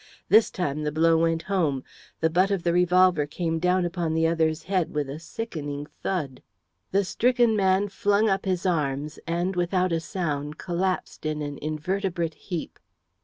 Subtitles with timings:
[0.29, 1.83] This time the blow went home.
[2.21, 6.41] The butt of the revolver came down upon the other's head with a sickening thud.
[6.89, 12.33] The stricken man flung up his arms, and, without a sound, collapsed in an invertebrate
[12.33, 12.79] heap.